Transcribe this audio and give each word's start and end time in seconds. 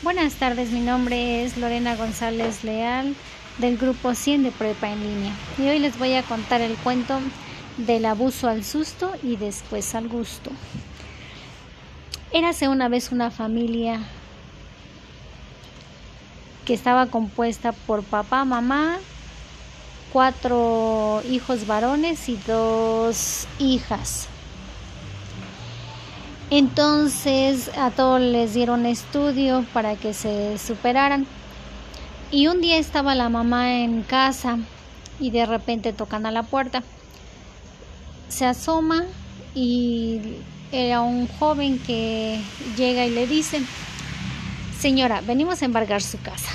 Buenas 0.00 0.34
tardes, 0.34 0.70
mi 0.70 0.78
nombre 0.78 1.42
es 1.44 1.56
Lorena 1.56 1.96
González 1.96 2.62
Leal 2.62 3.16
del 3.58 3.76
grupo 3.76 4.14
100 4.14 4.44
de 4.44 4.52
Prepa 4.52 4.88
en 4.88 5.00
línea 5.00 5.32
y 5.58 5.62
hoy 5.62 5.80
les 5.80 5.98
voy 5.98 6.14
a 6.14 6.22
contar 6.22 6.60
el 6.60 6.76
cuento 6.76 7.18
del 7.78 8.06
abuso 8.06 8.48
al 8.48 8.62
susto 8.62 9.10
y 9.24 9.34
después 9.34 9.96
al 9.96 10.06
gusto. 10.08 10.52
Érase 12.30 12.68
una 12.68 12.88
vez 12.88 13.10
una 13.10 13.32
familia 13.32 13.98
que 16.64 16.74
estaba 16.74 17.06
compuesta 17.06 17.72
por 17.72 18.04
papá, 18.04 18.44
mamá, 18.44 18.98
cuatro 20.12 21.24
hijos 21.28 21.66
varones 21.66 22.28
y 22.28 22.36
dos 22.46 23.48
hijas. 23.58 24.28
Entonces 26.50 27.70
a 27.76 27.90
todos 27.90 28.20
les 28.20 28.54
dieron 28.54 28.86
estudio 28.86 29.66
para 29.74 29.96
que 29.96 30.14
se 30.14 30.56
superaran. 30.58 31.26
Y 32.30 32.46
un 32.46 32.60
día 32.60 32.78
estaba 32.78 33.14
la 33.14 33.28
mamá 33.28 33.80
en 33.80 34.02
casa 34.02 34.58
y 35.20 35.30
de 35.30 35.46
repente 35.46 35.92
tocan 35.92 36.26
a 36.26 36.30
la 36.30 36.42
puerta. 36.42 36.82
Se 38.28 38.46
asoma 38.46 39.04
y 39.54 40.20
era 40.72 41.00
un 41.00 41.26
joven 41.26 41.78
que 41.78 42.40
llega 42.76 43.06
y 43.06 43.10
le 43.10 43.26
dice, 43.26 43.62
señora, 44.78 45.20
venimos 45.22 45.62
a 45.62 45.64
embargar 45.64 46.02
su 46.02 46.20
casa 46.20 46.50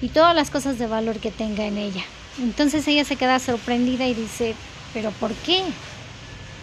y 0.00 0.08
todas 0.08 0.34
las 0.34 0.50
cosas 0.50 0.78
de 0.78 0.86
valor 0.86 1.18
que 1.20 1.30
tenga 1.30 1.64
en 1.64 1.78
ella. 1.78 2.04
Entonces 2.38 2.86
ella 2.86 3.04
se 3.04 3.16
queda 3.16 3.38
sorprendida 3.38 4.06
y 4.06 4.14
dice, 4.14 4.54
pero 4.92 5.10
¿por 5.12 5.32
qué? 5.34 5.62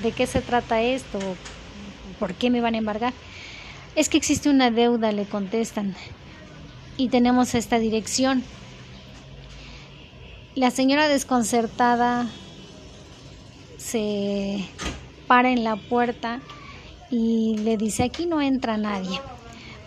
¿De 0.01 0.11
qué 0.11 0.27
se 0.27 0.41
trata 0.41 0.81
esto? 0.81 1.19
¿Por 2.13 2.33
qué 2.33 2.49
me 2.49 2.61
van 2.61 2.75
a 2.75 2.77
embargar? 2.77 3.13
Es 3.95 4.09
que 4.09 4.17
existe 4.17 4.49
una 4.49 4.71
deuda, 4.71 5.11
le 5.11 5.25
contestan, 5.25 5.95
y 6.97 7.09
tenemos 7.09 7.55
esta 7.55 7.79
dirección. 7.79 8.43
La 10.55 10.71
señora 10.71 11.07
desconcertada 11.07 12.27
se 13.77 14.65
para 15.27 15.51
en 15.51 15.63
la 15.63 15.75
puerta 15.75 16.39
y 17.09 17.57
le 17.59 17.77
dice, 17.77 18.03
aquí 18.03 18.25
no 18.25 18.41
entra 18.41 18.77
nadie. 18.77 19.19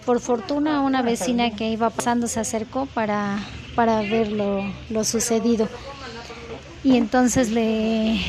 Por 0.04 0.20
fortuna 0.20 0.80
una 0.80 1.02
vecina 1.02 1.50
que 1.50 1.70
iba 1.70 1.90
pasando 1.90 2.26
se 2.26 2.40
acercó 2.40 2.86
para, 2.86 3.38
para 3.74 4.00
ver 4.02 4.30
lo, 4.30 4.62
lo 4.90 5.04
sucedido. 5.04 5.68
Y 6.84 6.96
entonces 6.96 7.50
le, 7.50 8.20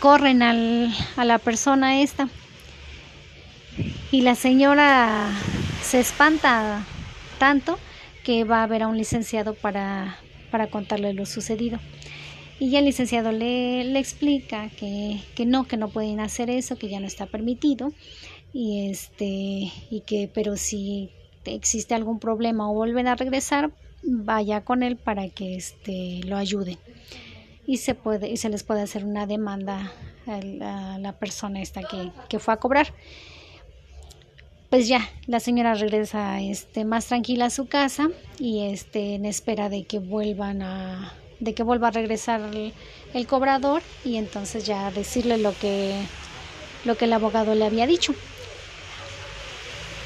corren 0.00 0.42
al, 0.42 0.94
a 1.16 1.24
la 1.24 1.38
persona 1.38 2.00
esta 2.00 2.28
y 4.14 4.20
la 4.20 4.36
señora 4.36 5.28
se 5.82 5.98
espanta 5.98 6.86
tanto 7.40 7.80
que 8.22 8.44
va 8.44 8.62
a 8.62 8.66
ver 8.68 8.84
a 8.84 8.86
un 8.86 8.96
licenciado 8.96 9.54
para, 9.54 10.18
para 10.52 10.68
contarle 10.68 11.12
lo 11.14 11.26
sucedido. 11.26 11.80
Y 12.60 12.70
ya 12.70 12.78
el 12.78 12.84
licenciado 12.84 13.32
le, 13.32 13.82
le 13.82 13.98
explica 13.98 14.70
que, 14.78 15.18
que, 15.34 15.46
no, 15.46 15.64
que 15.64 15.76
no 15.76 15.88
pueden 15.88 16.20
hacer 16.20 16.48
eso, 16.48 16.78
que 16.78 16.88
ya 16.88 17.00
no 17.00 17.08
está 17.08 17.26
permitido, 17.26 17.92
y 18.52 18.88
este, 18.88 19.72
y 19.90 20.02
que, 20.06 20.30
pero 20.32 20.56
si 20.56 21.10
existe 21.44 21.96
algún 21.96 22.20
problema 22.20 22.70
o 22.70 22.74
vuelven 22.74 23.08
a 23.08 23.16
regresar, 23.16 23.72
vaya 24.04 24.60
con 24.60 24.84
él 24.84 24.96
para 24.96 25.28
que 25.28 25.56
este 25.56 26.20
lo 26.24 26.36
ayude. 26.36 26.78
Y 27.66 27.78
se 27.78 27.96
puede, 27.96 28.30
y 28.30 28.36
se 28.36 28.48
les 28.48 28.62
puede 28.62 28.82
hacer 28.82 29.04
una 29.04 29.26
demanda 29.26 29.90
a 30.28 30.98
la, 30.98 31.16
persona 31.18 31.60
esta 31.60 31.82
que, 31.82 32.12
que 32.28 32.38
fue 32.38 32.54
a 32.54 32.58
cobrar 32.58 32.94
pues 34.74 34.88
ya 34.88 35.08
la 35.28 35.38
señora 35.38 35.74
regresa 35.74 36.40
este 36.40 36.84
más 36.84 37.06
tranquila 37.06 37.44
a 37.44 37.50
su 37.50 37.68
casa 37.68 38.08
y 38.40 38.72
este 38.72 39.14
en 39.14 39.24
espera 39.24 39.68
de 39.68 39.84
que 39.84 40.00
vuelvan 40.00 40.62
a 40.62 41.12
de 41.38 41.54
que 41.54 41.62
vuelva 41.62 41.86
a 41.86 41.90
regresar 41.92 42.40
el, 42.52 43.26
cobrador 43.28 43.82
y 44.04 44.16
entonces 44.16 44.66
ya 44.66 44.90
decirle 44.90 45.38
lo 45.38 45.56
que 45.56 45.94
lo 46.84 46.96
que 46.96 47.04
el 47.04 47.12
abogado 47.12 47.54
le 47.54 47.64
había 47.64 47.86
dicho. 47.86 48.16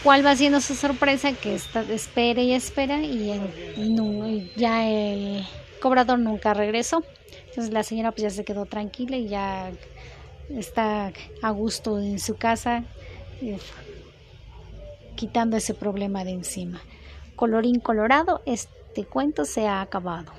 Cuál 0.03 0.26
va 0.26 0.37
siendo 0.37 0.60
su 0.60 0.75
sorpresa 0.75 1.32
que 1.32 1.54
está 1.54 1.81
espera 1.91 2.42
y 2.42 2.53
espera 2.53 3.03
y, 3.03 3.41
no, 3.78 4.28
y 4.28 4.53
ya 4.54 4.87
el 4.87 5.47
cobrador 5.81 6.19
nunca 6.19 6.53
regresó. 6.53 7.03
Entonces 7.48 7.72
la 7.72 7.84
señora 7.84 8.10
pues 8.10 8.25
ya 8.25 8.31
se 8.31 8.44
quedó 8.44 8.66
tranquila 8.66 9.16
y 9.16 9.28
ya 9.28 9.71
está 10.50 11.10
a 11.41 11.50
gusto 11.53 11.98
en 11.98 12.19
su 12.19 12.37
casa 12.37 12.84
quitando 15.18 15.56
ese 15.56 15.74
problema 15.74 16.22
de 16.22 16.30
encima. 16.30 16.80
Colorín 17.34 17.80
colorado, 17.80 18.40
este 18.46 19.04
cuento 19.04 19.44
se 19.44 19.66
ha 19.66 19.80
acabado. 19.80 20.38